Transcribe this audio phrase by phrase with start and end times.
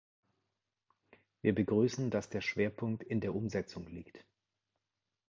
[1.43, 4.25] Wir begrüßen, dass der Schwerpunkt in der Umsetzung liegt.